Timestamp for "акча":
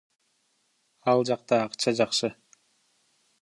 1.67-1.93